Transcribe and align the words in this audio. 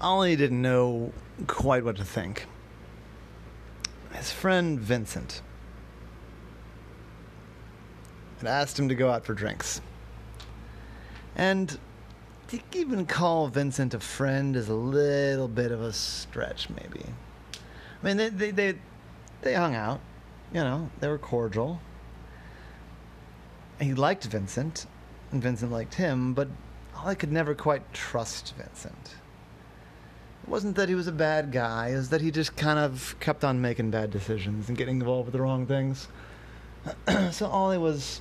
Ollie 0.00 0.36
didn't 0.36 0.62
know 0.62 1.12
quite 1.46 1.84
what 1.84 1.96
to 1.96 2.04
think. 2.04 2.46
His 4.12 4.32
friend 4.32 4.80
Vincent 4.80 5.42
had 8.38 8.48
asked 8.48 8.78
him 8.78 8.88
to 8.88 8.94
go 8.94 9.10
out 9.10 9.26
for 9.26 9.34
drinks. 9.34 9.82
And 11.36 11.78
to 12.48 12.58
even 12.72 13.04
call 13.04 13.48
Vincent 13.48 13.92
a 13.92 14.00
friend 14.00 14.56
is 14.56 14.68
a 14.68 14.74
little 14.74 15.48
bit 15.48 15.70
of 15.70 15.82
a 15.82 15.92
stretch, 15.92 16.70
maybe. 16.70 17.04
I 18.02 18.06
mean, 18.06 18.16
they, 18.16 18.30
they, 18.30 18.50
they, 18.50 18.74
they 19.42 19.54
hung 19.54 19.74
out, 19.74 20.00
you 20.52 20.60
know, 20.60 20.90
they 21.00 21.08
were 21.08 21.18
cordial. 21.18 21.80
He 23.78 23.92
liked 23.92 24.24
Vincent, 24.24 24.86
and 25.30 25.42
Vincent 25.42 25.70
liked 25.70 25.94
him, 25.94 26.32
but 26.32 26.48
Ollie 26.96 27.16
could 27.16 27.32
never 27.32 27.54
quite 27.54 27.92
trust 27.92 28.54
Vincent. 28.56 29.16
Wasn't 30.46 30.76
that 30.76 30.88
he 30.88 30.94
was 30.94 31.06
a 31.06 31.12
bad 31.12 31.52
guy, 31.52 31.92
was 31.92 32.08
that 32.10 32.20
he 32.20 32.30
just 32.30 32.56
kind 32.56 32.78
of 32.78 33.14
kept 33.20 33.44
on 33.44 33.60
making 33.60 33.90
bad 33.90 34.10
decisions 34.10 34.68
and 34.68 34.76
getting 34.76 34.98
involved 34.98 35.26
with 35.26 35.32
the 35.32 35.40
wrong 35.40 35.66
things. 35.66 36.08
so 37.30 37.46
Ollie 37.46 37.78
was 37.78 38.20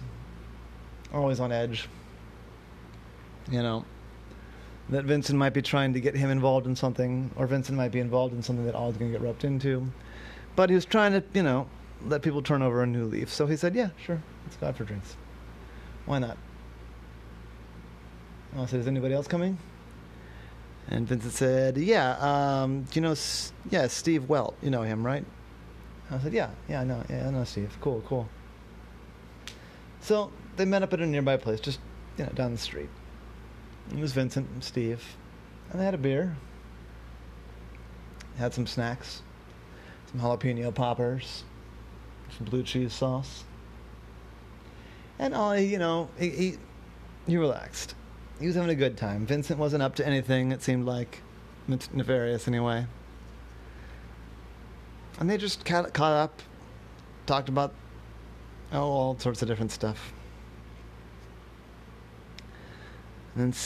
always 1.13 1.39
on 1.39 1.51
edge. 1.51 1.87
You 3.49 3.63
know, 3.63 3.85
that 4.89 5.05
Vincent 5.05 5.39
might 5.39 5.53
be 5.53 5.61
trying 5.61 5.93
to 5.93 5.99
get 5.99 6.15
him 6.15 6.29
involved 6.29 6.67
in 6.67 6.75
something, 6.75 7.31
or 7.35 7.47
Vincent 7.47 7.77
might 7.77 7.91
be 7.91 7.99
involved 7.99 8.33
in 8.33 8.43
something 8.43 8.65
that 8.65 8.75
Ollie's 8.75 8.97
going 8.97 9.11
to 9.11 9.17
get 9.17 9.25
roped 9.25 9.43
into. 9.43 9.91
But 10.55 10.69
he 10.69 10.75
was 10.75 10.85
trying 10.85 11.13
to, 11.13 11.23
you 11.33 11.43
know, 11.43 11.67
let 12.05 12.21
people 12.21 12.41
turn 12.41 12.61
over 12.61 12.83
a 12.83 12.87
new 12.87 13.05
leaf. 13.05 13.33
So 13.33 13.47
he 13.47 13.55
said, 13.55 13.75
yeah, 13.75 13.89
sure, 14.03 14.21
let's 14.45 14.57
go 14.57 14.67
out 14.67 14.77
for 14.77 14.83
drinks. 14.83 15.15
Why 16.05 16.19
not? 16.19 16.37
I 18.57 18.65
said, 18.65 18.79
is 18.79 18.87
anybody 18.87 19.13
else 19.13 19.27
coming? 19.27 19.57
And 20.91 21.07
Vincent 21.07 21.33
said, 21.33 21.77
yeah, 21.77 22.17
um, 22.19 22.81
do 22.81 22.89
you 22.95 23.01
know, 23.01 23.15
yeah, 23.69 23.85
Steve 23.87 24.27
Welt. 24.27 24.55
You 24.61 24.71
know 24.71 24.81
him, 24.81 25.05
right? 25.05 25.23
I 26.09 26.17
said, 26.17 26.33
yeah, 26.33 26.49
yeah, 26.67 26.81
I 26.81 26.83
know, 26.83 27.03
yeah, 27.07 27.27
I 27.27 27.31
know 27.31 27.43
Steve. 27.43 27.77
Cool, 27.79 28.03
cool. 28.07 28.27
So 30.01 30.31
they 30.57 30.65
met 30.65 30.81
up 30.81 30.91
at 30.93 30.99
a 30.99 31.05
nearby 31.05 31.37
place, 31.37 31.59
just, 31.59 31.79
you 32.17 32.25
know, 32.25 32.31
down 32.31 32.51
the 32.51 32.57
street. 32.57 32.89
It 33.91 33.99
was 33.99 34.13
Vincent 34.13 34.49
and 34.49 34.63
Steve. 34.63 35.15
And 35.71 35.79
they 35.79 35.85
had 35.85 35.93
a 35.93 35.99
beer. 35.99 36.35
Had 38.37 38.55
some 38.55 38.65
snacks. 38.65 39.21
Some 40.11 40.21
jalapeno 40.21 40.73
poppers. 40.73 41.43
Some 42.35 42.47
blue 42.47 42.63
cheese 42.63 42.93
sauce. 42.93 43.43
And 45.19 45.35
Ollie, 45.35 45.65
you 45.65 45.77
know, 45.77 46.09
he, 46.17 46.29
he, 46.29 46.57
he 47.27 47.37
relaxed. 47.37 47.93
He 48.39 48.47
was 48.47 48.55
having 48.55 48.69
a 48.69 48.75
good 48.75 48.97
time. 48.97 49.25
Vincent 49.25 49.59
wasn't 49.59 49.83
up 49.83 49.95
to 49.95 50.07
anything, 50.07 50.51
it 50.51 50.61
seemed 50.61 50.85
like. 50.85 51.21
Nefarious, 51.67 52.47
anyway. 52.47 52.85
And 55.19 55.29
they 55.29 55.37
just 55.37 55.65
caught, 55.65 55.93
caught 55.93 56.13
up, 56.13 56.41
talked 57.25 57.49
about 57.49 57.73
oh, 58.71 58.81
all 58.81 59.19
sorts 59.19 59.41
of 59.41 59.47
different 59.47 59.71
stuff. 59.71 60.13
And 63.35 63.53
then, 63.53 63.59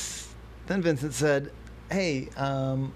then 0.67 0.81
Vincent 0.81 1.13
said, 1.13 1.51
"Hey, 1.91 2.29
um, 2.35 2.93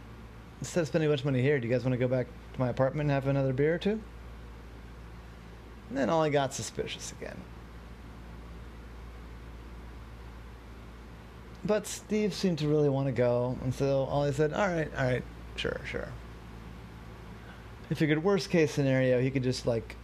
instead 0.59 0.81
of 0.81 0.87
spending 0.87 1.07
a 1.07 1.11
bunch 1.11 1.21
of 1.21 1.25
money 1.25 1.41
here, 1.41 1.59
do 1.59 1.67
you 1.67 1.73
guys 1.73 1.83
want 1.83 1.93
to 1.93 1.97
go 1.97 2.07
back 2.07 2.27
to 2.53 2.59
my 2.59 2.69
apartment 2.69 3.09
and 3.09 3.11
have 3.11 3.27
another 3.27 3.53
beer 3.53 3.75
or 3.75 3.77
two? 3.77 4.01
And 5.89 5.97
then 5.97 6.09
I 6.09 6.29
got 6.29 6.53
suspicious 6.53 7.13
again. 7.13 7.37
But 11.65 11.87
Steve 11.87 12.33
seemed 12.33 12.59
to 12.59 12.67
really 12.67 12.89
want 12.89 13.07
to 13.07 13.11
go, 13.11 13.57
and 13.63 13.73
so 13.73 14.03
Ollie 14.03 14.31
said, 14.31 14.53
"All 14.53 14.67
right, 14.67 14.89
all 14.97 15.03
right, 15.03 15.23
sure, 15.55 15.81
sure." 15.85 16.09
He 17.89 17.95
figured 17.95 18.23
worst 18.23 18.49
case 18.49 18.71
scenario, 18.71 19.19
he 19.21 19.31
could 19.31 19.43
just 19.43 19.65
like 19.65 19.95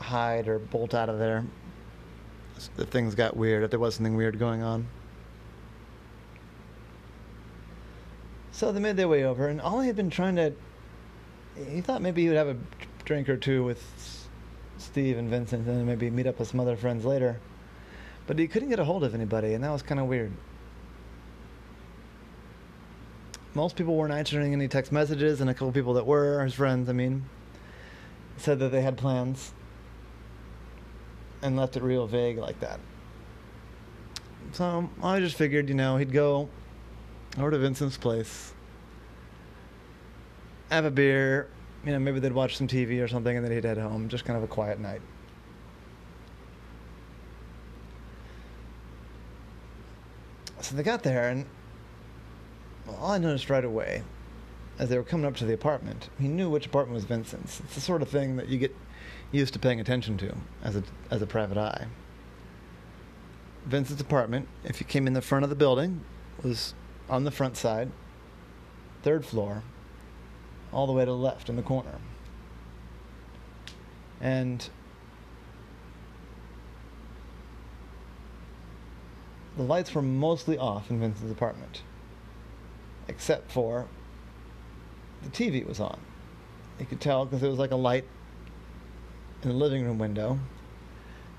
hide 0.00 0.48
or 0.48 0.58
bolt 0.58 0.94
out 0.94 1.08
of 1.08 1.18
there 1.18 1.44
if 2.78 2.88
things 2.88 3.14
got 3.14 3.36
weird, 3.36 3.62
if 3.62 3.70
there 3.70 3.78
was 3.78 3.94
something 3.94 4.16
weird 4.16 4.38
going 4.38 4.62
on. 4.62 4.86
So 8.52 8.72
they 8.72 8.80
made 8.80 8.96
their 8.96 9.08
way 9.08 9.24
over, 9.24 9.48
and 9.48 9.60
Ollie 9.60 9.86
had 9.86 9.96
been 9.96 10.10
trying 10.10 10.36
to. 10.36 10.52
He 11.70 11.80
thought 11.80 12.02
maybe 12.02 12.22
he 12.22 12.28
would 12.28 12.36
have 12.36 12.48
a 12.48 12.56
drink 13.04 13.28
or 13.28 13.36
two 13.36 13.64
with 13.64 14.26
Steve 14.78 15.16
and 15.16 15.28
Vincent, 15.28 15.66
and 15.66 15.86
maybe 15.86 16.10
meet 16.10 16.26
up 16.26 16.38
with 16.38 16.48
some 16.48 16.60
other 16.60 16.76
friends 16.76 17.04
later. 17.04 17.38
But 18.28 18.38
he 18.38 18.46
couldn't 18.46 18.68
get 18.68 18.78
a 18.78 18.84
hold 18.84 19.04
of 19.04 19.14
anybody, 19.14 19.54
and 19.54 19.64
that 19.64 19.70
was 19.70 19.82
kind 19.82 19.98
of 19.98 20.06
weird. 20.06 20.30
Most 23.54 23.74
people 23.74 23.96
weren't 23.96 24.12
answering 24.12 24.52
any 24.52 24.68
text 24.68 24.92
messages, 24.92 25.40
and 25.40 25.48
a 25.48 25.54
couple 25.54 25.72
people 25.72 25.94
that 25.94 26.06
were, 26.06 26.44
his 26.44 26.52
friends, 26.52 26.90
I 26.90 26.92
mean, 26.92 27.24
said 28.36 28.58
that 28.58 28.68
they 28.68 28.82
had 28.82 28.98
plans 28.98 29.54
and 31.40 31.56
left 31.56 31.78
it 31.78 31.82
real 31.82 32.06
vague 32.06 32.36
like 32.36 32.60
that. 32.60 32.78
So 34.52 34.90
I 35.02 35.20
just 35.20 35.36
figured, 35.36 35.70
you 35.70 35.74
know, 35.74 35.96
he'd 35.96 36.12
go 36.12 36.50
over 37.38 37.50
to 37.50 37.58
Vincent's 37.58 37.96
place, 37.96 38.52
have 40.70 40.84
a 40.84 40.90
beer, 40.90 41.48
you 41.82 41.92
know, 41.92 41.98
maybe 41.98 42.20
they'd 42.20 42.32
watch 42.32 42.58
some 42.58 42.68
TV 42.68 43.02
or 43.02 43.08
something, 43.08 43.34
and 43.34 43.42
then 43.42 43.52
he'd 43.52 43.64
head 43.64 43.78
home. 43.78 44.10
Just 44.10 44.26
kind 44.26 44.36
of 44.36 44.42
a 44.42 44.48
quiet 44.48 44.78
night. 44.80 45.00
So 50.68 50.76
they 50.76 50.82
got 50.82 51.02
there, 51.02 51.30
and 51.30 51.46
Ollie 53.00 53.20
noticed 53.20 53.48
right 53.48 53.64
away, 53.64 54.02
as 54.78 54.90
they 54.90 54.98
were 54.98 55.02
coming 55.02 55.24
up 55.24 55.34
to 55.36 55.46
the 55.46 55.54
apartment, 55.54 56.10
he 56.20 56.28
knew 56.28 56.50
which 56.50 56.66
apartment 56.66 56.94
was 56.94 57.04
Vincent's. 57.04 57.60
It's 57.60 57.74
the 57.74 57.80
sort 57.80 58.02
of 58.02 58.10
thing 58.10 58.36
that 58.36 58.48
you 58.48 58.58
get 58.58 58.76
used 59.32 59.54
to 59.54 59.58
paying 59.58 59.80
attention 59.80 60.18
to 60.18 60.36
as 60.62 60.76
a 60.76 60.82
as 61.10 61.22
a 61.22 61.26
private 61.26 61.56
eye. 61.56 61.86
Vincent's 63.64 64.02
apartment, 64.02 64.46
if 64.62 64.78
you 64.78 64.84
came 64.84 65.06
in 65.06 65.14
the 65.14 65.22
front 65.22 65.42
of 65.42 65.48
the 65.48 65.56
building, 65.56 66.04
was 66.42 66.74
on 67.08 67.24
the 67.24 67.30
front 67.30 67.56
side, 67.56 67.90
third 69.02 69.24
floor, 69.24 69.62
all 70.70 70.86
the 70.86 70.92
way 70.92 71.06
to 71.06 71.10
the 71.10 71.16
left 71.16 71.48
in 71.48 71.56
the 71.56 71.62
corner. 71.62 71.98
And 74.20 74.68
the 79.58 79.64
lights 79.64 79.92
were 79.92 80.02
mostly 80.02 80.56
off 80.56 80.88
in 80.88 81.00
Vincent's 81.00 81.32
apartment, 81.32 81.82
except 83.08 83.50
for 83.50 83.88
the 85.24 85.28
TV 85.30 85.66
was 85.66 85.80
on. 85.80 85.98
You 86.78 86.86
could 86.86 87.00
tell 87.00 87.24
because 87.24 87.42
it 87.42 87.48
was 87.48 87.58
like 87.58 87.72
a 87.72 87.76
light 87.76 88.04
in 89.42 89.48
the 89.48 89.54
living 89.56 89.84
room 89.84 89.98
window, 89.98 90.38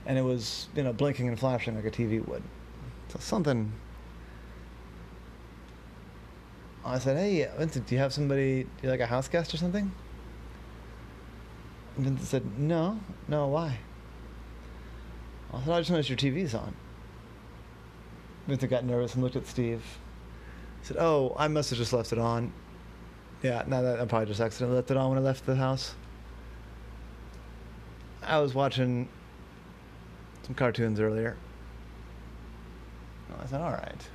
and 0.05 0.17
it 0.17 0.21
was 0.21 0.67
you 0.75 0.83
know 0.83 0.91
blinking 0.91 1.29
and 1.29 1.39
flashing 1.39 1.75
like 1.75 1.85
a 1.85 1.91
TV 1.91 2.25
would. 2.27 2.43
So 3.07 3.19
something. 3.19 3.71
I 6.83 6.99
said, 6.99 7.17
"Hey, 7.17 7.45
uh, 7.45 7.55
Vincent, 7.57 7.87
do 7.87 7.95
you 7.95 8.01
have 8.01 8.13
somebody? 8.13 8.63
Do 8.63 8.69
you 8.83 8.89
like 8.89 8.99
a 8.99 9.05
house 9.05 9.29
guest 9.29 9.53
or 9.53 9.57
something?" 9.57 9.93
And 11.95 12.05
Vincent 12.05 12.27
said, 12.27 12.59
"No, 12.59 12.99
no. 13.29 13.47
Why?" 13.47 13.79
I 15.53 15.59
said, 15.61 15.69
"I 15.69 15.79
just 15.79 15.89
noticed 15.89 16.09
your 16.09 16.17
TV's 16.17 16.53
on." 16.53 16.75
Vincent 18.47 18.69
got 18.69 18.85
nervous 18.85 19.13
and 19.13 19.23
looked 19.23 19.35
at 19.35 19.45
Steve. 19.47 19.83
He 20.81 20.87
said, 20.87 20.97
"Oh, 20.99 21.35
I 21.37 21.47
must 21.47 21.69
have 21.69 21.79
just 21.79 21.93
left 21.93 22.11
it 22.11 22.19
on. 22.19 22.51
Yeah, 23.43 23.63
no, 23.67 23.99
I 24.01 24.05
probably 24.05 24.27
just 24.27 24.41
accidentally 24.41 24.77
left 24.77 24.91
it 24.91 24.97
on 24.97 25.09
when 25.09 25.17
I 25.17 25.21
left 25.21 25.45
the 25.45 25.55
house." 25.55 25.95
I 28.21 28.39
was 28.39 28.53
watching 28.53 29.07
some 30.43 30.55
cartoons 30.55 30.99
earlier. 30.99 31.37
I 33.41 33.45
said, 33.45 33.61
all 33.61 33.71
right. 33.71 34.09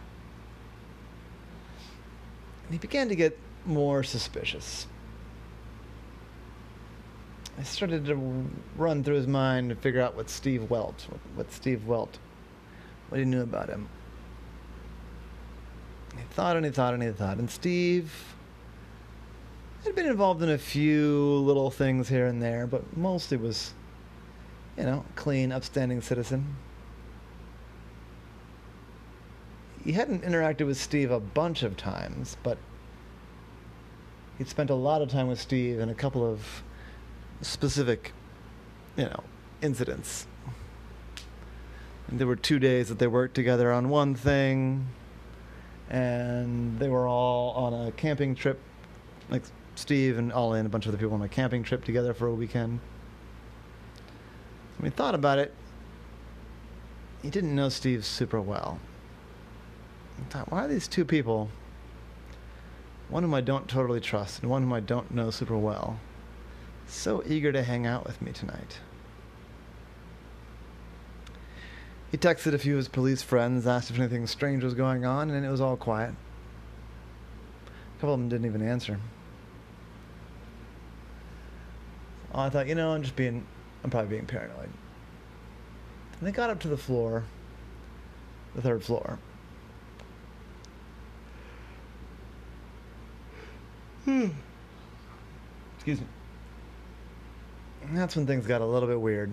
And 2.65 2.73
he 2.73 2.79
began 2.79 3.09
to 3.09 3.15
get 3.15 3.39
more 3.65 4.03
suspicious. 4.03 4.87
I 7.59 7.63
started 7.63 8.05
to 8.07 8.47
run 8.77 9.05
through 9.05 9.15
his 9.15 9.27
mind 9.27 9.71
to 9.71 9.77
figure 9.77 10.03
out 10.03 10.17
what 10.17 10.29
Steve 10.29 10.71
Welt, 10.71 11.07
what 11.37 11.53
Steve 11.53 11.87
Welt, 11.87 12.19
what 13.09 13.19
he 13.19 13.25
knew 13.25 13.43
about 13.43 13.69
him. 13.69 13.89
He 16.17 16.23
thought 16.31 16.57
and 16.57 16.65
he 16.65 16.71
thought 16.71 16.95
and 16.95 17.03
he 17.03 17.11
thought. 17.11 17.39
And 17.39 17.51
Steve 17.51 18.35
had 19.85 19.95
been 19.95 20.07
involved 20.07 20.43
in 20.43 20.51
a 20.51 20.59
few 20.59 21.37
little 21.37 21.71
things 21.71 22.09
here 22.09 22.27
and 22.27 22.43
there, 22.43 22.67
but 22.67 22.97
mostly 22.97 23.37
was 23.37 23.75
you 24.77 24.85
know, 24.85 25.05
clean, 25.15 25.53
upstanding 25.53 26.01
citizen. 26.01 26.57
He 29.85 29.93
hadn't 29.93 30.23
interacted 30.23 30.67
with 30.67 30.79
Steve 30.79 31.11
a 31.11 31.21
bunch 31.21 31.63
of 31.63 31.77
times, 31.77 32.37
but 32.43 32.59
he'd 34.39 34.49
spent 34.49 34.71
a 34.71 34.75
lot 34.75 35.03
of 35.03 35.11
time 35.11 35.29
with 35.29 35.41
Steve 35.41 35.79
in 35.79 35.89
a 35.91 35.95
couple 35.95 36.25
of 36.25 36.63
specific, 37.43 38.13
you 38.97 39.05
know, 39.05 39.23
incidents. 39.61 40.27
And 42.09 42.19
there 42.19 42.27
were 42.27 42.37
two 42.37 42.59
days 42.59 42.89
that 42.89 42.99
they 42.99 43.07
worked 43.07 43.35
together 43.35 43.71
on 43.73 43.89
one 43.91 44.15
thing, 44.15 44.89
and 45.91 46.79
they 46.79 46.89
were 46.89 47.07
all 47.07 47.51
on 47.53 47.87
a 47.87 47.93
camping 47.93 48.35
trip, 48.35 48.61
like 49.31 49.43
Steve 49.75 50.19
and 50.19 50.33
Ollie 50.33 50.61
and 50.61 50.67
a 50.67 50.71
bunch 50.71 50.87
of 50.87 50.91
other 50.91 50.99
people 50.99 51.15
on 51.15 51.23
a 51.23 51.29
camping 51.29 51.63
trip 51.63 51.85
together 51.85 52.15
for 52.15 52.27
a 52.27 52.35
weekend. 52.35 52.81
When 54.79 54.91
he 54.91 54.97
thought 54.97 55.15
about 55.15 55.39
it, 55.39 55.55
he 57.23 57.31
didn't 57.31 57.55
know 57.55 57.69
Steve 57.69 58.05
super 58.05 58.41
well. 58.41 58.79
He 60.19 60.25
thought, 60.25 60.51
why 60.51 60.65
are 60.65 60.69
these 60.69 60.89
two 60.89 61.05
people, 61.05 61.49
one 63.09 63.23
whom 63.23 63.35
I 63.35 63.41
don't 63.41 63.69
totally 63.69 64.01
trust 64.01 64.43
and 64.43 64.51
one 64.51 64.63
whom 64.63 64.73
I 64.73 64.81
don't 64.81 65.11
know 65.11 65.31
super 65.31 65.57
well, 65.57 65.99
so 66.87 67.23
eager 67.27 67.51
to 67.53 67.63
hang 67.63 67.87
out 67.87 68.07
with 68.07 68.21
me 68.21 68.33
tonight? 68.33 68.79
He 72.15 72.19
texted 72.19 72.55
a 72.55 72.59
few 72.59 72.75
of 72.75 72.77
his 72.77 72.87
police 72.87 73.23
friends, 73.23 73.67
asked 73.67 73.91
if 73.91 73.99
anything 73.99 74.25
strange 74.29 74.63
was 74.63 74.73
going 74.73 75.05
on, 75.05 75.31
and 75.31 75.45
it 75.45 75.49
was 75.49 75.61
all 75.61 75.77
quiet. 75.77 76.15
A 77.67 78.01
couple 78.01 78.15
of 78.15 78.21
them 78.21 78.29
didn't 78.29 78.47
even 78.47 78.63
answer. 78.63 79.01
I 82.33 82.51
thought, 82.51 82.69
you 82.69 82.77
know, 82.77 82.93
I'm 82.93 83.03
just 83.03 83.17
being, 83.17 83.45
I'm 83.83 83.91
probably 83.91 84.11
being 84.11 84.27
paranoid. 84.27 84.69
And 86.21 86.29
they 86.29 86.31
got 86.31 86.51
up 86.51 86.61
to 86.61 86.69
the 86.69 86.77
floor, 86.77 87.25
the 88.55 88.63
third 88.63 88.85
floor. 88.85 89.19
Hmm. 94.05 94.29
Excuse 95.75 95.99
me. 95.99 96.07
And 97.83 97.99
that's 97.99 98.15
when 98.15 98.25
things 98.25 98.47
got 98.47 98.61
a 98.61 98.65
little 98.65 98.89
bit 98.89 99.01
weird. 99.01 99.33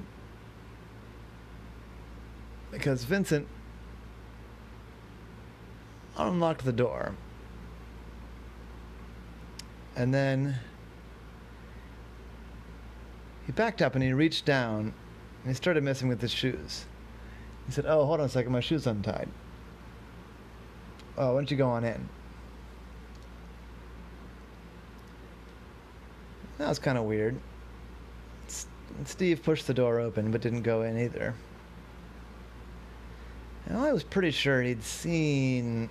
Because 2.71 3.03
Vincent 3.03 3.47
unlocked 6.17 6.65
the 6.65 6.71
door. 6.71 7.15
And 9.95 10.13
then 10.13 10.55
he 13.45 13.51
backed 13.51 13.81
up 13.81 13.95
and 13.95 14.03
he 14.03 14.13
reached 14.13 14.45
down 14.45 14.93
and 15.43 15.47
he 15.47 15.53
started 15.53 15.83
messing 15.83 16.07
with 16.07 16.21
his 16.21 16.31
shoes. 16.31 16.85
He 17.65 17.73
said, 17.73 17.85
Oh, 17.85 18.05
hold 18.05 18.19
on 18.19 18.25
a 18.25 18.29
second, 18.29 18.51
my 18.51 18.61
shoe's 18.61 18.87
untied. 18.87 19.29
Oh, 21.17 21.33
why 21.33 21.39
don't 21.39 21.51
you 21.51 21.57
go 21.57 21.67
on 21.67 21.83
in? 21.83 22.07
That 26.57 26.69
was 26.69 26.79
kind 26.79 26.97
of 26.97 27.03
weird. 27.05 27.37
Steve 29.05 29.41
pushed 29.43 29.67
the 29.67 29.73
door 29.73 29.99
open 29.99 30.31
but 30.31 30.41
didn't 30.41 30.61
go 30.61 30.83
in 30.83 30.97
either. 30.97 31.33
And 33.67 33.77
I 33.77 33.93
was 33.93 34.03
pretty 34.03 34.31
sure 34.31 34.61
he'd 34.61 34.83
seen 34.83 35.89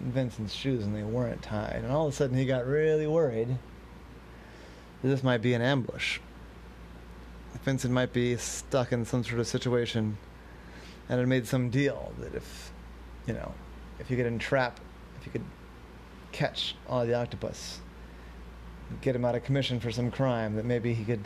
Vincent's 0.00 0.54
shoes 0.54 0.84
and 0.84 0.94
they 0.94 1.02
weren't 1.02 1.42
tied. 1.42 1.80
And 1.82 1.92
all 1.92 2.06
of 2.06 2.12
a 2.12 2.16
sudden 2.16 2.36
he 2.36 2.44
got 2.44 2.66
really 2.66 3.06
worried 3.06 3.48
that 5.02 5.08
this 5.08 5.22
might 5.22 5.42
be 5.42 5.54
an 5.54 5.62
ambush. 5.62 6.18
Vincent 7.64 7.94
might 7.94 8.12
be 8.12 8.36
stuck 8.36 8.92
in 8.92 9.06
some 9.06 9.24
sort 9.24 9.40
of 9.40 9.46
situation 9.46 10.18
and 11.08 11.18
had 11.18 11.28
made 11.28 11.46
some 11.46 11.70
deal 11.70 12.12
that 12.18 12.34
if, 12.34 12.72
you 13.26 13.32
know, 13.32 13.52
if 13.98 14.10
you 14.10 14.16
could 14.16 14.26
entrap, 14.26 14.80
if 15.18 15.26
you 15.26 15.32
could 15.32 15.44
catch 16.32 16.76
Ollie 16.88 17.08
the 17.08 17.14
octopus, 17.14 17.80
get 19.00 19.16
him 19.16 19.24
out 19.24 19.34
of 19.34 19.44
commission 19.44 19.80
for 19.80 19.90
some 19.90 20.10
crime, 20.10 20.56
that 20.56 20.64
maybe 20.64 20.92
he 20.92 21.04
could, 21.04 21.22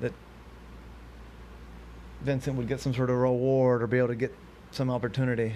that 0.00 0.12
Vincent 2.22 2.56
would 2.56 2.66
get 2.66 2.80
some 2.80 2.92
sort 2.92 3.10
of 3.10 3.16
reward 3.16 3.82
or 3.82 3.86
be 3.86 3.98
able 3.98 4.08
to 4.08 4.16
get 4.16 4.34
some 4.74 4.90
opportunity. 4.90 5.54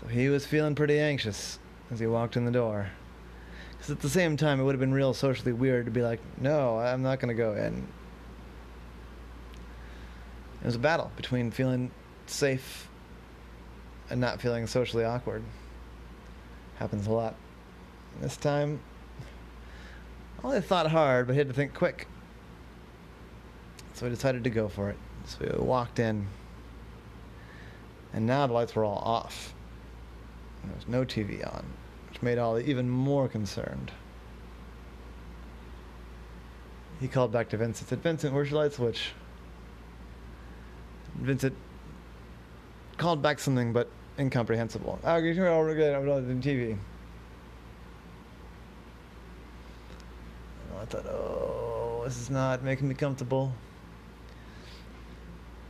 So 0.00 0.08
he 0.08 0.28
was 0.28 0.46
feeling 0.46 0.74
pretty 0.74 0.98
anxious 0.98 1.58
as 1.90 2.00
he 2.00 2.06
walked 2.06 2.36
in 2.36 2.44
the 2.44 2.50
door. 2.50 2.90
Because 3.72 3.90
at 3.90 4.00
the 4.00 4.08
same 4.08 4.36
time, 4.36 4.60
it 4.60 4.64
would 4.64 4.74
have 4.74 4.80
been 4.80 4.94
real 4.94 5.14
socially 5.14 5.52
weird 5.52 5.84
to 5.86 5.90
be 5.90 6.02
like, 6.02 6.20
no, 6.40 6.78
I'm 6.78 7.02
not 7.02 7.20
going 7.20 7.28
to 7.28 7.40
go 7.40 7.54
in. 7.54 7.86
It 10.60 10.66
was 10.66 10.74
a 10.74 10.80
battle 10.80 11.12
between 11.16 11.50
feeling 11.50 11.90
safe 12.26 12.88
and 14.10 14.20
not 14.20 14.40
feeling 14.40 14.66
socially 14.66 15.04
awkward. 15.04 15.42
Happens 16.76 17.06
a 17.06 17.12
lot. 17.12 17.34
This 18.20 18.36
time, 18.36 18.80
Ollie 20.42 20.60
thought 20.60 20.90
hard, 20.90 21.26
but 21.26 21.34
he 21.34 21.38
had 21.38 21.48
to 21.48 21.54
think 21.54 21.74
quick. 21.74 22.08
So 23.94 24.06
he 24.06 24.10
decided 24.10 24.44
to 24.44 24.50
go 24.50 24.68
for 24.68 24.90
it. 24.90 24.96
So 25.26 25.38
we 25.40 25.64
walked 25.64 25.98
in. 25.98 26.26
And 28.16 28.26
now 28.26 28.46
the 28.46 28.54
lights 28.54 28.74
were 28.74 28.82
all 28.82 29.02
off. 29.04 29.54
There 30.64 30.74
was 30.74 30.88
no 30.88 31.04
TV 31.04 31.46
on, 31.46 31.64
which 32.08 32.22
made 32.22 32.38
Ollie 32.38 32.64
even 32.64 32.88
more 32.88 33.28
concerned. 33.28 33.92
He 36.98 37.08
called 37.08 37.30
back 37.30 37.50
to 37.50 37.58
Vincent 37.58 37.82
and 37.82 37.88
said, 37.90 38.02
Vincent, 38.02 38.32
where's 38.32 38.50
your 38.50 38.62
light 38.62 38.72
switch? 38.72 39.12
Vincent 41.16 41.54
called 42.96 43.20
back 43.20 43.38
something 43.38 43.74
but 43.74 43.90
incomprehensible. 44.18 44.98
Oh, 45.04 45.16
you 45.16 45.34
turn 45.34 45.70
again, 45.70 45.94
I'm 45.94 46.08
on 46.08 46.42
TV. 46.42 46.78
I 50.80 50.84
thought, 50.86 51.04
oh, 51.04 52.00
this 52.04 52.18
is 52.18 52.30
not 52.30 52.62
making 52.62 52.88
me 52.88 52.94
comfortable. 52.94 53.52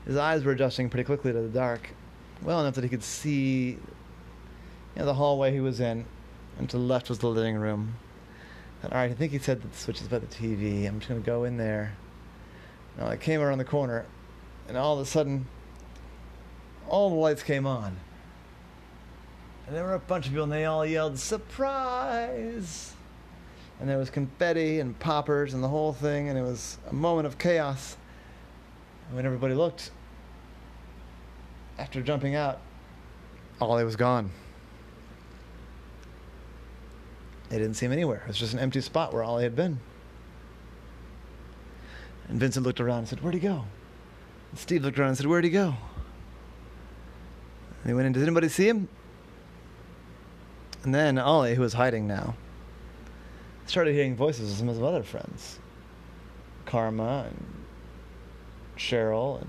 His 0.05 0.17
eyes 0.17 0.45
were 0.45 0.53
adjusting 0.53 0.89
pretty 0.89 1.05
quickly 1.05 1.33
to 1.33 1.41
the 1.41 1.49
dark, 1.49 1.91
well 2.43 2.61
enough 2.61 2.75
that 2.75 2.85
he 2.85 2.91
could 2.91 3.03
see 3.03 3.71
you 3.71 3.79
know, 4.97 5.07
the 5.07 5.15
hallway 5.15 5.53
he 5.53 5.61
was 5.61 5.81
in, 5.81 6.05
and 6.59 6.69
to 6.71 6.77
the 6.77 6.83
left 6.83 7.09
was 7.09 7.19
the 7.19 7.29
living 7.29 7.57
room. 7.57 7.97
And, 8.83 8.93
all 8.93 8.99
right, 8.99 9.11
I 9.11 9.15
think 9.15 9.33
he 9.33 9.39
said 9.39 9.63
that 9.63 9.73
the 9.73 9.79
switch 9.79 10.01
is 10.01 10.09
by 10.09 10.19
the 10.19 10.27
TV. 10.27 10.87
I'm 10.87 11.01
just 11.01 11.09
going 11.09 11.21
to 11.21 11.27
go 11.27 11.45
in 11.45 11.57
there. 11.57 11.97
Now, 12.99 13.07
I 13.09 13.17
came 13.17 13.41
around 13.41 13.59
the 13.59 13.65
corner, 13.65 14.07
and 14.69 14.77
all 14.77 14.95
of 14.95 15.01
a 15.01 15.07
sudden, 15.07 15.47
all 16.89 17.11
the 17.11 17.17
lights 17.17 17.43
came 17.43 17.67
on. 17.67 17.97
And 19.67 19.75
there 19.75 19.85
were 19.85 19.95
a 19.95 19.99
bunch 19.99 20.27
of 20.27 20.33
people, 20.33 20.45
and 20.45 20.53
they 20.53 20.65
all 20.65 20.87
yelled, 20.87 21.19
Surprise! 21.19 22.95
And 23.81 23.89
there 23.89 23.99
was 23.99 24.09
confetti 24.09 24.81
and 24.81 24.99
poppers 24.99 25.53
and 25.53 25.63
the 25.63 25.69
whole 25.69 25.93
thing, 25.93 26.29
and 26.29 26.39
it 26.39 26.43
was 26.43 26.79
a 26.89 26.95
moment 26.95 27.27
of 27.27 27.39
chaos. 27.39 27.97
And 29.09 29.17
when 29.17 29.27
everybody 29.27 29.55
looked, 29.55 29.91
after 31.79 32.03
jumping 32.03 32.35
out, 32.35 32.61
Ollie 33.61 33.85
was 33.85 33.97
gone. 33.97 34.31
They 37.49 37.59
didn't 37.59 37.75
see 37.75 37.87
him 37.87 37.93
anywhere. 37.93 38.23
It 38.23 38.29
was 38.29 38.39
just 38.39 38.55
an 38.55 38.59
empty 38.59 38.81
spot 38.81 39.13
where 39.13 39.23
Ollie 39.23 39.45
had 39.45 39.55
been. 39.55 39.79
And 42.29 42.41
Vincent 42.41 42.67
looked 42.67 42.81
around 42.81 42.99
and 42.99 43.09
said, 43.09 43.23
Where'd 43.23 43.35
he 43.35 43.41
go? 43.41 43.65
And 44.51 44.59
Steve 44.59 44.83
looked 44.83 44.99
around 44.99 45.11
and 45.11 45.17
said, 45.17 45.27
Where'd 45.27 45.45
he 45.45 45.51
go? 45.51 45.77
And 47.83 47.91
he 47.91 47.95
went 47.95 48.07
in, 48.07 48.13
Did 48.13 48.23
anybody 48.23 48.49
see 48.49 48.69
him? 48.69 48.89
And 50.83 50.95
then 50.95 51.19
Ollie, 51.19 51.55
who 51.55 51.63
was 51.63 51.75
hiding 51.75 52.07
now, 52.07 52.35
started 53.67 53.95
hearing 53.95 54.17
voices 54.17 54.51
of 54.51 54.59
some 54.59 54.69
of 54.69 54.77
his 54.77 54.85
other 54.85 55.03
friends 55.03 55.59
Karma 56.65 57.27
and 57.29 57.45
Cheryl 58.77 59.41
and 59.41 59.49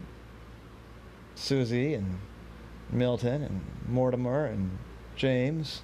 Susie 1.37 1.93
and 1.93 2.19
Milton 2.89 3.43
and 3.43 3.61
Mortimer 3.87 4.45
and 4.45 4.77
James. 5.15 5.81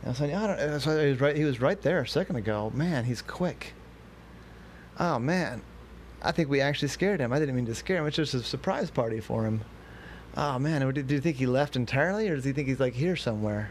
And 0.00 0.08
I 0.08 0.10
was 0.10 0.20
like, 0.20 0.32
I 0.34 0.46
don't. 0.46 0.80
So 0.80 1.02
he 1.02 1.10
was 1.10 1.20
right. 1.20 1.36
He 1.36 1.44
was 1.44 1.60
right 1.60 1.80
there 1.80 2.00
a 2.00 2.08
second 2.08 2.36
ago. 2.36 2.70
Man, 2.74 3.04
he's 3.04 3.22
quick. 3.22 3.74
Oh 4.98 5.18
man, 5.18 5.62
I 6.22 6.32
think 6.32 6.48
we 6.48 6.60
actually 6.60 6.88
scared 6.88 7.20
him. 7.20 7.32
I 7.32 7.38
didn't 7.38 7.56
mean 7.56 7.66
to 7.66 7.74
scare 7.74 7.98
him. 7.98 8.06
It's 8.06 8.16
just 8.16 8.34
a 8.34 8.42
surprise 8.42 8.90
party 8.90 9.20
for 9.20 9.44
him. 9.44 9.62
Oh 10.36 10.58
man, 10.58 10.88
do 10.92 11.14
you 11.14 11.20
think 11.20 11.36
he 11.36 11.46
left 11.46 11.76
entirely, 11.76 12.28
or 12.28 12.36
does 12.36 12.44
he 12.44 12.52
think 12.52 12.68
he's 12.68 12.80
like 12.80 12.94
here 12.94 13.16
somewhere? 13.16 13.70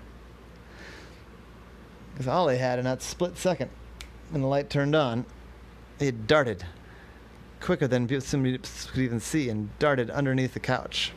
Because 2.13 2.27
all 2.27 2.47
he 2.47 2.57
had 2.57 2.79
in 2.79 2.85
that 2.85 3.01
split 3.01 3.37
second, 3.37 3.69
when 4.29 4.41
the 4.41 4.47
light 4.47 4.69
turned 4.69 4.95
on, 4.95 5.25
he 5.99 6.11
darted 6.11 6.65
quicker 7.63 7.87
than 7.87 8.21
somebody 8.21 8.57
could 8.57 9.01
even 9.01 9.19
see 9.19 9.49
and 9.49 9.77
darted 9.79 10.09
underneath 10.09 10.53
the 10.53 10.59
couch. 10.59 11.13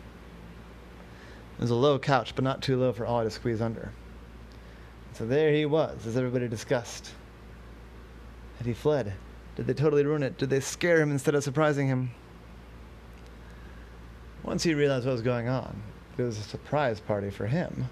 It 1.58 1.62
was 1.62 1.70
a 1.70 1.74
low 1.74 1.98
couch, 1.98 2.34
but 2.34 2.44
not 2.44 2.62
too 2.62 2.78
low 2.78 2.92
for 2.92 3.04
Ollie 3.04 3.24
to 3.24 3.30
squeeze 3.30 3.60
under. 3.60 3.92
So 5.14 5.26
there 5.26 5.52
he 5.52 5.66
was, 5.66 6.06
as 6.06 6.16
everybody 6.16 6.46
discussed. 6.48 7.12
Had 8.58 8.66
he 8.66 8.74
fled? 8.74 9.14
Did 9.56 9.66
they 9.66 9.74
totally 9.74 10.04
ruin 10.04 10.22
it? 10.22 10.38
Did 10.38 10.50
they 10.50 10.60
scare 10.60 11.00
him 11.00 11.10
instead 11.10 11.34
of 11.34 11.42
surprising 11.42 11.88
him? 11.88 12.10
Once 14.42 14.62
he 14.62 14.74
realized 14.74 15.06
what 15.06 15.12
was 15.12 15.22
going 15.22 15.48
on, 15.48 15.82
it 16.16 16.22
was 16.22 16.38
a 16.38 16.42
surprise 16.42 17.00
party 17.00 17.30
for 17.30 17.46
him. 17.46 17.88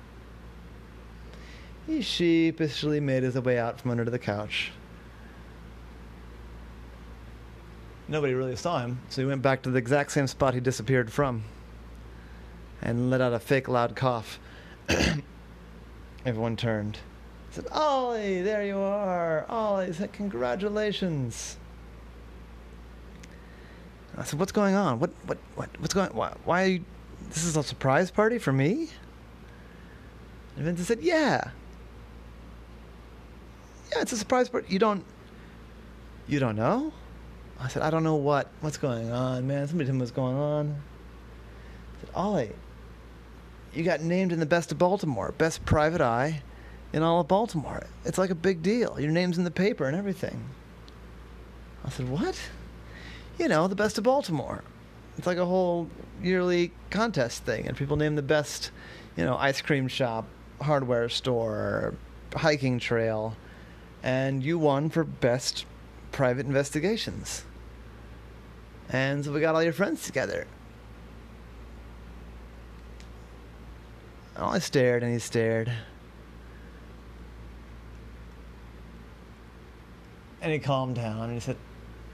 He 1.87 2.03
sheepishly 2.03 3.01
made 3.01 3.25
his 3.25 3.35
way 3.35 3.59
out 3.59 3.81
from 3.81 3.91
under 3.91 4.05
the 4.05 4.19
couch. 4.19 4.71
Nobody 8.07 8.35
really 8.35 8.57
saw 8.57 8.81
him, 8.81 8.99
so 9.09 9.23
he 9.23 9.27
went 9.27 9.43
back 9.43 9.63
to 9.63 9.71
the 9.71 9.79
exact 9.79 10.13
same 10.13 10.27
spot 10.27 10.55
he 10.55 10.61
disappeared 10.61 11.13
from. 11.13 11.45
and 12.83 13.11
let 13.11 13.21
out 13.21 13.33
a 13.33 13.39
fake 13.39 13.67
loud 13.67 13.97
cough. 13.97 14.39
Everyone 16.27 16.57
turned. 16.57 16.99
I 17.51 17.55
said, 17.55 17.67
Ollie, 17.73 18.43
there 18.43 18.65
you 18.65 18.79
are. 18.79 19.47
Ollie 19.49 19.93
said, 19.93 20.13
congratulations. 20.13 21.57
I 24.17 24.25
said, 24.25 24.39
what's 24.39 24.53
going 24.53 24.75
on? 24.75 25.01
What, 25.01 25.11
what, 25.27 25.39
what, 25.57 25.71
what's 25.79 25.95
going 25.95 26.11
Why, 26.11 26.35
why 26.45 26.65
you, 26.65 26.85
this 27.31 27.45
is 27.45 27.57
a 27.57 27.63
surprise 27.63 28.11
party 28.11 28.39
for 28.39 28.53
me? 28.53 28.91
And 30.57 30.65
Vincent 30.65 30.87
said, 30.87 31.03
yeah. 31.03 31.51
Yeah, 33.93 34.03
it's 34.03 34.13
a 34.13 34.17
surprise 34.17 34.49
party. 34.49 34.67
You 34.69 34.79
don't, 34.79 35.05
you 36.29 36.39
don't 36.39 36.57
know? 36.57 36.93
I 37.61 37.69
said, 37.69 37.83
I 37.83 37.91
don't 37.91 38.05
know 38.05 38.17
what, 38.17 38.49
what's 38.61 38.77
going 38.77 39.11
on, 39.11 39.47
man. 39.47 39.67
Somebody 39.69 39.87
tell 39.87 39.95
me 39.95 40.01
what's 40.01 40.11
going 40.11 40.37
on. 40.37 40.83
I 41.97 42.01
said, 42.01 42.11
Ollie, 42.15 42.53
you 43.73 43.85
got 43.85 44.01
named 44.01 44.33
in 44.33 44.41
the 44.41 44.47
best 44.47 44.73
of 44.73 44.79
Baltimore, 44.79 45.33
best 45.39 45.65
private 45.65 46.01
eye 46.01 46.43
in 46.93 47.03
all 47.03 47.21
of 47.21 47.29
Baltimore. 47.29 47.87
It's 48.05 48.19
like 48.19 48.31
a 48.31 48.35
big 48.35 48.63
deal. 48.63 48.99
Your 48.99 49.11
name's 49.11 49.39
in 49.39 49.45
the 49.45 49.51
paper 49.51 49.87
and 49.87 49.97
everything. 49.97 50.45
I 51.85 51.91
said, 51.91 52.09
What? 52.09 52.41
You 53.39 53.49
know, 53.49 53.67
the 53.67 53.75
best 53.75 53.99
of 53.99 54.05
Baltimore. 54.05 54.63
It's 55.19 55.27
like 55.27 55.39
a 55.39 55.45
whole 55.45 55.89
yearly 56.23 56.73
contest 56.91 57.45
thing, 57.45 57.67
and 57.67 57.77
people 57.77 57.97
name 57.97 58.15
the 58.15 58.23
best, 58.23 58.71
you 59.17 59.25
know, 59.25 59.37
ice 59.37 59.61
cream 59.61 59.89
shop, 59.89 60.27
hardware 60.61 61.09
store, 61.09 61.95
hiking 62.35 62.79
trail, 62.79 63.37
and 64.03 64.43
you 64.43 64.59
won 64.59 64.91
for 64.91 65.05
best 65.05 65.67
private 66.15 66.47
investigations. 66.47 67.45
And 68.89 69.25
so 69.25 69.33
we 69.33 69.41
got 69.41 69.57
all 69.57 69.63
your 69.65 69.73
friends 69.73 70.05
together. 70.05 70.47
Oh, 74.37 74.47
I 74.47 74.61
stared 74.61 75.03
and 75.03 75.13
he 75.13 75.19
stared. 75.19 75.73
And 80.41 80.53
he 80.53 80.61
calmed 80.61 80.95
down 80.95 81.25
and 81.25 81.33
he 81.35 81.41
said, 81.41 81.57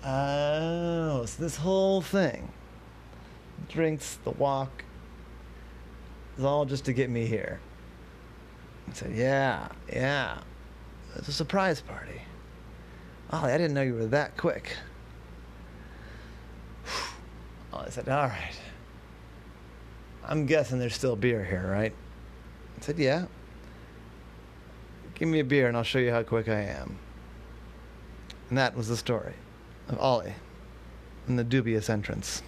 Oh, 0.03 1.27
so 1.27 1.43
this 1.43 1.57
whole 1.57 2.01
thing, 2.01 2.51
drinks, 3.69 4.19
the 4.25 4.31
walk, 4.31 4.85
is 6.39 6.45
all 6.45 6.65
just 6.65 6.87
to 6.87 6.95
get 6.95 7.11
me 7.11 7.27
here. 7.27 7.61
I 8.89 8.95
said, 8.95 9.13
Yeah, 9.13 9.69
yeah. 9.93 10.39
It's 11.17 11.29
a 11.29 11.33
surprise 11.33 11.83
party. 11.83 12.23
Ollie, 13.33 13.53
I 13.53 13.59
didn't 13.59 13.75
know 13.75 13.83
you 13.83 13.95
were 13.95 14.07
that 14.07 14.37
quick. 14.37 14.77
Ollie 17.73 17.91
said, 17.91 18.09
All 18.09 18.27
right. 18.27 18.59
I'm 20.27 20.47
guessing 20.47 20.79
there's 20.79 20.95
still 20.95 21.17
beer 21.17 21.45
here, 21.45 21.71
right? 21.71 21.93
I 22.79 22.83
said, 22.83 22.99
Yeah. 22.99 23.27
Give 25.15 25.29
me 25.29 25.41
a 25.41 25.45
beer 25.45 25.69
and 25.69 25.77
I'll 25.77 25.83
show 25.83 25.99
you 25.99 26.11
how 26.11 26.23
quick 26.23 26.49
I 26.49 26.61
am. 26.63 26.99
And 28.49 28.59
that 28.59 28.77
was 28.77 28.89
the 28.89 28.97
story 28.97 29.35
of 29.89 29.99
Ollie 30.01 30.35
and 31.29 31.39
the 31.39 31.45
dubious 31.45 31.89
entrance. 31.89 32.43